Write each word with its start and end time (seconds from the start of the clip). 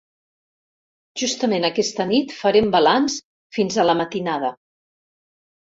Justament 1.21 1.67
aquesta 1.69 2.07
nit 2.13 2.35
farem 2.39 2.73
balanç 2.77 3.21
fins 3.61 3.79
a 3.79 3.89
la 3.93 3.99
matinada. 4.03 4.53